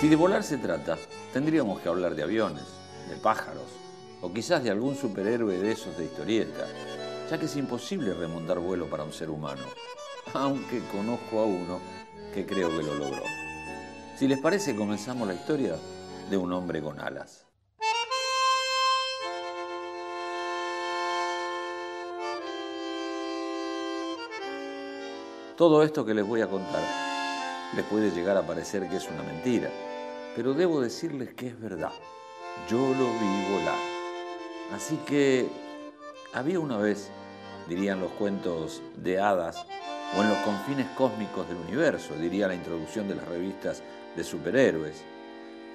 Si 0.00 0.08
de 0.08 0.16
volar 0.16 0.42
se 0.42 0.56
trata, 0.56 0.96
tendríamos 1.30 1.78
que 1.80 1.90
hablar 1.90 2.14
de 2.14 2.22
aviones, 2.22 2.64
de 3.10 3.16
pájaros, 3.16 3.66
o 4.22 4.32
quizás 4.32 4.64
de 4.64 4.70
algún 4.70 4.96
superhéroe 4.96 5.58
de 5.58 5.72
esos 5.72 5.94
de 5.98 6.06
historieta, 6.06 6.66
ya 7.30 7.36
que 7.36 7.44
es 7.44 7.54
imposible 7.56 8.14
remontar 8.14 8.58
vuelo 8.60 8.88
para 8.88 9.04
un 9.04 9.12
ser 9.12 9.28
humano, 9.28 9.60
aunque 10.32 10.80
conozco 10.90 11.40
a 11.40 11.44
uno 11.44 11.80
que 12.32 12.46
creo 12.46 12.70
que 12.70 12.82
lo 12.82 12.94
logró. 12.94 13.22
Si 14.16 14.26
les 14.26 14.40
parece, 14.40 14.74
comenzamos 14.74 15.28
la 15.28 15.34
historia 15.34 15.76
de 16.30 16.36
un 16.38 16.50
hombre 16.54 16.80
con 16.80 16.98
alas. 16.98 17.44
Todo 25.58 25.82
esto 25.82 26.06
que 26.06 26.14
les 26.14 26.26
voy 26.26 26.40
a 26.40 26.46
contar 26.46 26.82
les 27.76 27.84
puede 27.84 28.10
llegar 28.12 28.38
a 28.38 28.46
parecer 28.46 28.88
que 28.88 28.96
es 28.96 29.06
una 29.08 29.22
mentira, 29.22 29.68
pero 30.34 30.54
debo 30.54 30.80
decirles 30.80 31.34
que 31.34 31.48
es 31.48 31.60
verdad. 31.60 31.92
Yo 32.68 32.78
lo 32.78 32.94
vi 32.94 33.52
volar. 33.52 33.78
Así 34.72 34.96
que 35.06 35.48
había 36.32 36.60
una 36.60 36.78
vez, 36.78 37.10
dirían 37.68 38.00
los 38.00 38.12
cuentos 38.12 38.82
de 38.96 39.20
hadas, 39.20 39.66
o 40.16 40.22
en 40.22 40.28
los 40.28 40.38
confines 40.38 40.86
cósmicos 40.96 41.48
del 41.48 41.58
universo, 41.58 42.14
diría 42.16 42.48
la 42.48 42.54
introducción 42.54 43.08
de 43.08 43.14
las 43.14 43.28
revistas 43.28 43.82
de 44.16 44.24
superhéroes, 44.24 45.02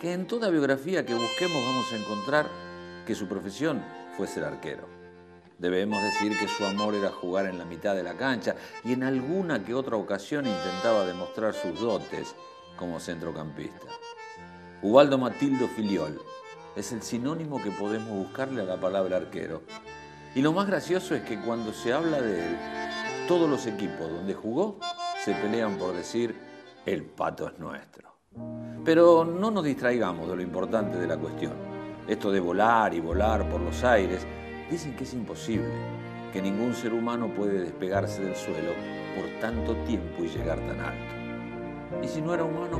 que 0.00 0.12
en 0.12 0.26
toda 0.26 0.50
biografía 0.50 1.04
que 1.04 1.14
busquemos 1.14 1.62
vamos 1.64 1.92
a 1.92 1.96
encontrar 1.96 2.46
que 3.06 3.14
su 3.14 3.26
profesión 3.26 3.82
fue 4.16 4.26
ser 4.26 4.44
arquero. 4.44 4.86
Debemos 5.58 6.00
decir 6.02 6.38
que 6.38 6.46
su 6.46 6.64
amor 6.64 6.94
era 6.94 7.10
jugar 7.10 7.46
en 7.46 7.58
la 7.58 7.64
mitad 7.64 7.96
de 7.96 8.04
la 8.04 8.16
cancha 8.16 8.54
y 8.84 8.92
en 8.92 9.02
alguna 9.02 9.64
que 9.64 9.74
otra 9.74 9.96
ocasión 9.96 10.46
intentaba 10.46 11.04
demostrar 11.04 11.52
sus 11.52 11.80
dotes 11.80 12.34
como 12.76 13.00
centrocampista. 13.00 13.86
Ubaldo 14.82 15.18
Matildo 15.18 15.68
Filiol 15.68 16.20
es 16.76 16.92
el 16.92 17.02
sinónimo 17.02 17.62
que 17.62 17.70
podemos 17.70 18.10
buscarle 18.10 18.62
a 18.62 18.64
la 18.64 18.80
palabra 18.80 19.16
arquero. 19.16 19.62
Y 20.34 20.42
lo 20.42 20.52
más 20.52 20.66
gracioso 20.66 21.14
es 21.14 21.22
que 21.22 21.40
cuando 21.40 21.72
se 21.72 21.92
habla 21.92 22.20
de 22.20 22.46
él, 22.46 22.56
todos 23.26 23.48
los 23.48 23.66
equipos 23.66 24.10
donde 24.10 24.34
jugó 24.34 24.78
se 25.24 25.34
pelean 25.34 25.76
por 25.78 25.94
decir 25.94 26.34
el 26.86 27.04
pato 27.04 27.48
es 27.48 27.58
nuestro. 27.58 28.08
Pero 28.84 29.24
no 29.24 29.50
nos 29.50 29.64
distraigamos 29.64 30.28
de 30.28 30.36
lo 30.36 30.42
importante 30.42 30.98
de 30.98 31.06
la 31.06 31.16
cuestión. 31.16 31.54
Esto 32.06 32.30
de 32.30 32.40
volar 32.40 32.94
y 32.94 33.00
volar 33.00 33.48
por 33.50 33.60
los 33.60 33.84
aires 33.84 34.26
Dicen 34.70 34.94
que 34.96 35.04
es 35.04 35.14
imposible, 35.14 35.70
que 36.30 36.42
ningún 36.42 36.74
ser 36.74 36.92
humano 36.92 37.32
puede 37.34 37.60
despegarse 37.60 38.22
del 38.22 38.36
suelo 38.36 38.72
por 39.16 39.40
tanto 39.40 39.74
tiempo 39.86 40.24
y 40.24 40.28
llegar 40.28 40.58
tan 40.58 40.78
alto. 40.78 42.02
¿Y 42.02 42.08
si 42.08 42.20
no 42.20 42.34
era 42.34 42.44
humano? 42.44 42.78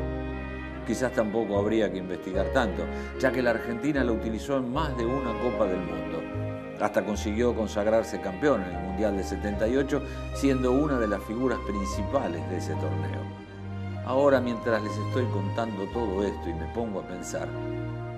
Quizás 0.89 1.13
tampoco 1.13 1.59
habría 1.59 1.93
que 1.93 1.99
investigar 1.99 2.47
tanto, 2.55 2.83
ya 3.21 3.31
que 3.31 3.43
la 3.43 3.51
Argentina 3.51 4.03
lo 4.03 4.15
utilizó 4.15 4.57
en 4.57 4.73
más 4.73 4.97
de 4.97 5.05
una 5.05 5.39
Copa 5.39 5.67
del 5.67 5.81
Mundo. 5.81 6.23
Hasta 6.81 7.05
consiguió 7.05 7.55
consagrarse 7.55 8.23
campeón 8.23 8.63
en 8.63 8.75
el 8.75 8.83
Mundial 8.83 9.15
de 9.15 9.23
78, 9.23 10.03
siendo 10.35 10.73
una 10.73 10.99
de 10.99 11.09
las 11.09 11.23
figuras 11.25 11.59
principales 11.67 12.49
de 12.49 12.57
ese 12.57 12.73
torneo. 12.77 13.21
Ahora, 14.07 14.41
mientras 14.41 14.83
les 14.83 14.97
estoy 14.97 15.27
contando 15.27 15.85
todo 15.93 16.25
esto 16.25 16.49
y 16.49 16.55
me 16.55 16.73
pongo 16.73 17.01
a 17.01 17.07
pensar, 17.07 17.49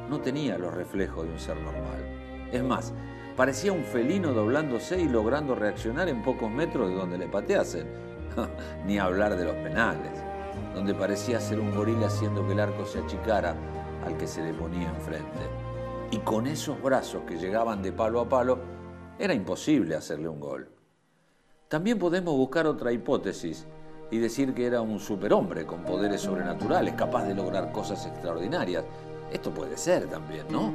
no 0.09 0.21
tenía 0.21 0.57
los 0.57 0.73
reflejos 0.73 1.27
de 1.27 1.33
un 1.33 1.41
ser 1.41 1.57
normal. 1.57 2.49
Es 2.53 2.63
más, 2.63 2.95
Parecía 3.37 3.73
un 3.73 3.85
felino 3.85 4.35
doblándose 4.35 5.01
y 5.01 5.09
logrando 5.09 5.55
reaccionar 5.55 6.11
en 6.11 6.23
pocos 6.23 6.51
metros 6.51 6.91
de 6.91 6.95
donde 6.95 7.17
le 7.17 7.27
pateasen. 7.27 7.87
Ni 8.87 8.99
hablar 8.99 9.35
de 9.35 9.47
los 9.47 9.55
penales, 9.55 10.23
donde 10.75 10.95
parecía 10.95 11.41
ser 11.41 11.61
un 11.61 11.75
gorila 11.75 12.07
haciendo 12.07 12.47
que 12.47 12.53
el 12.53 12.61
arco 12.61 12.85
se 12.85 13.01
achicara 13.01 13.55
al 14.05 14.17
que 14.17 14.27
se 14.27 14.43
le 14.43 14.55
ponía 14.55 14.89
enfrente. 14.89 15.49
Y 16.11 16.19
con 16.19 16.47
esos 16.47 16.81
brazos 16.83 17.23
que 17.27 17.39
llegaban 17.39 17.83
de 17.83 17.93
palo 17.93 18.21
a 18.21 18.29
palo, 18.29 18.59
era 19.19 19.35
imposible 19.35 19.95
hacerle 19.95 20.29
un 20.29 20.41
gol. 20.41 20.69
También 21.69 21.99
podemos 21.99 22.35
buscar 22.35 22.67
otra 22.67 22.91
hipótesis 22.91 23.67
y 24.11 24.19
decir 24.19 24.55
que 24.55 24.67
era 24.67 24.81
un 24.81 24.99
superhombre 24.99 25.65
con 25.65 25.85
poderes 25.85 26.23
sobrenaturales, 26.23 26.95
capaz 26.95 27.25
de 27.25 27.35
lograr 27.35 27.71
cosas 27.71 28.07
extraordinarias. 28.07 28.85
Esto 29.31 29.53
puede 29.53 29.77
ser 29.77 30.09
también, 30.09 30.47
¿no? 30.51 30.73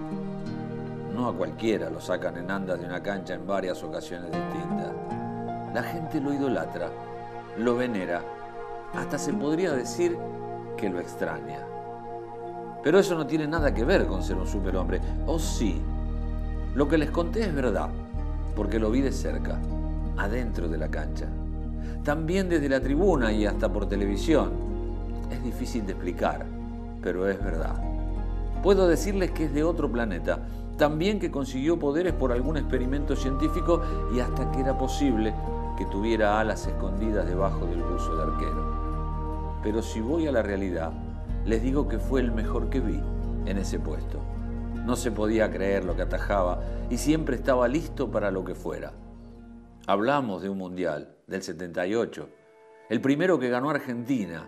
No 1.14 1.28
a 1.28 1.36
cualquiera 1.36 1.90
lo 1.90 2.00
sacan 2.00 2.38
en 2.38 2.50
andas 2.50 2.80
de 2.80 2.86
una 2.86 3.04
cancha 3.04 3.34
en 3.34 3.46
varias 3.46 3.84
ocasiones 3.84 4.32
distintas. 4.32 4.94
La 5.74 5.84
gente 5.84 6.22
lo 6.22 6.34
idolatra, 6.34 6.90
lo 7.58 7.76
venera, 7.76 8.22
hasta 8.98 9.18
se 9.18 9.34
podría 9.34 9.74
decir 9.74 10.18
que 10.78 10.90
lo 10.90 11.00
extraña. 11.00 11.60
Pero 12.84 13.00
eso 13.00 13.16
no 13.16 13.26
tiene 13.26 13.48
nada 13.48 13.74
que 13.74 13.84
ver 13.84 14.06
con 14.06 14.24
ser 14.24 14.38
un 14.38 14.48
superhombre. 14.48 15.02
¿O 15.26 15.40
sí? 15.40 15.82
Lo 16.76 16.88
que 16.88 16.98
les 16.98 17.10
conté 17.10 17.42
es 17.42 17.56
verdad, 17.56 17.90
porque 18.56 18.80
lo 18.80 18.92
vi 18.92 19.02
de 19.02 19.12
cerca, 19.12 19.60
adentro 20.18 20.68
de 20.68 20.78
la 20.78 20.90
cancha. 20.90 21.28
También 22.04 22.50
desde 22.50 22.70
la 22.70 22.80
tribuna 22.80 23.32
y 23.32 23.46
hasta 23.46 23.72
por 23.72 23.88
televisión. 23.88 24.52
Es 25.32 25.44
difícil 25.44 25.86
de 25.86 25.94
explicar, 25.94 26.46
pero 27.02 27.28
es 27.28 27.44
verdad. 27.44 27.76
Puedo 28.62 28.88
decirles 28.88 29.32
que 29.32 29.46
es 29.46 29.54
de 29.54 29.64
otro 29.64 29.92
planeta, 29.92 30.40
también 30.78 31.20
que 31.20 31.32
consiguió 31.32 31.80
poderes 31.80 32.14
por 32.14 32.32
algún 32.32 32.58
experimento 32.58 33.16
científico 33.16 33.82
y 34.14 34.20
hasta 34.20 34.52
que 34.52 34.60
era 34.60 34.78
posible 34.78 35.34
que 35.78 35.86
tuviera 35.86 36.40
alas 36.40 36.68
escondidas 36.68 37.26
debajo 37.26 37.66
del 37.66 37.82
buzo 37.82 38.16
de 38.16 38.24
arquero. 38.24 38.55
Pero 39.66 39.82
si 39.82 40.00
voy 40.00 40.28
a 40.28 40.32
la 40.32 40.44
realidad, 40.44 40.92
les 41.44 41.64
digo 41.64 41.88
que 41.88 41.98
fue 41.98 42.22
el 42.22 42.32
mejor 42.32 42.70
que 42.70 42.80
vi 42.80 43.02
en 43.48 43.58
ese 43.58 43.80
puesto. 43.80 44.20
No 44.86 44.96
se 44.96 45.12
podía 45.12 45.50
creer 45.50 45.86
lo 45.86 45.96
que 45.96 46.04
atajaba 46.04 46.62
y 46.92 47.00
siempre 47.00 47.36
estaba 47.36 47.68
listo 47.68 48.12
para 48.12 48.30
lo 48.30 48.46
que 48.46 48.54
fuera. 48.54 48.94
Hablamos 49.88 50.44
de 50.44 50.50
un 50.50 50.60
mundial 50.60 51.16
del 51.26 51.42
78, 51.42 52.30
el 52.90 53.02
primero 53.02 53.40
que 53.40 53.50
ganó 53.50 53.72
Argentina, 53.72 54.48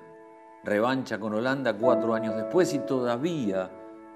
revancha 0.64 1.20
con 1.20 1.34
Holanda 1.34 1.76
cuatro 1.76 2.14
años 2.14 2.36
después 2.36 2.72
y 2.76 2.80
todavía 2.80 3.72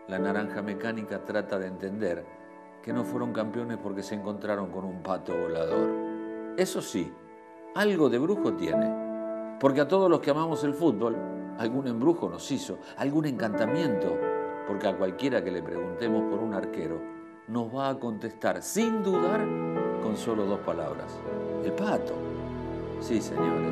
la 0.07 0.19
naranja 0.19 0.61
mecánica 0.61 1.25
trata 1.25 1.57
de 1.57 1.65
entender 1.65 2.23
que 2.83 2.93
no 2.93 3.03
fueron 3.03 3.33
campeones 3.33 3.79
porque 3.81 4.03
se 4.03 4.13
encontraron 4.13 4.69
con 4.69 4.85
un 4.85 5.01
pato 5.01 5.35
volador. 5.35 5.89
Eso 6.57 6.79
sí, 6.79 7.11
algo 7.73 8.07
de 8.07 8.19
brujo 8.19 8.53
tiene, 8.53 9.00
porque 9.61 9.79
a 9.79 9.87
todos 9.87 10.09
los 10.09 10.21
que 10.21 10.31
amamos 10.31 10.63
el 10.63 10.73
fútbol, 10.73 11.15
algún 11.59 11.85
embrujo 11.85 12.27
nos 12.27 12.49
hizo, 12.49 12.79
algún 12.97 13.27
encantamiento, 13.27 14.17
porque 14.67 14.87
a 14.87 14.97
cualquiera 14.97 15.43
que 15.43 15.51
le 15.51 15.61
preguntemos 15.61 16.23
por 16.31 16.39
un 16.39 16.55
arquero, 16.55 16.99
nos 17.47 17.73
va 17.73 17.89
a 17.89 17.99
contestar 17.99 18.63
sin 18.63 19.03
dudar 19.03 19.39
con 20.01 20.17
solo 20.17 20.47
dos 20.47 20.61
palabras. 20.61 21.15
El 21.63 21.73
pato. 21.73 22.15
Sí, 22.99 23.21
señores, 23.21 23.71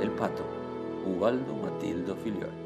el 0.00 0.12
pato. 0.12 0.44
Ubaldo 1.04 1.52
Matildo 1.56 2.14
Filiol. 2.14 2.63